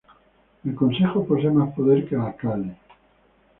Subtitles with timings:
[0.65, 2.75] El consejo posee más poder que el alcalde.